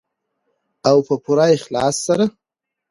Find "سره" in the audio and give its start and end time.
2.07-2.25